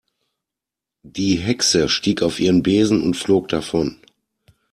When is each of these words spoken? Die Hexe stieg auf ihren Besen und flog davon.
Die 1.03 1.35
Hexe 1.37 1.87
stieg 1.87 2.23
auf 2.23 2.39
ihren 2.39 2.63
Besen 2.63 3.03
und 3.03 3.13
flog 3.17 3.49
davon. 3.49 4.01